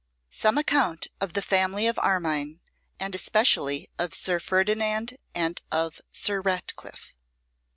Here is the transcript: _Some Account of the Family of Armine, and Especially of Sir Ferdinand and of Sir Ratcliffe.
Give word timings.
_Some 0.31 0.57
Account 0.59 1.09
of 1.19 1.33
the 1.33 1.43
Family 1.43 1.85
of 1.85 1.99
Armine, 1.99 2.59
and 2.99 3.13
Especially 3.13 3.87
of 3.99 4.15
Sir 4.15 4.39
Ferdinand 4.39 5.19
and 5.35 5.61
of 5.71 6.01
Sir 6.09 6.41
Ratcliffe. 6.41 7.13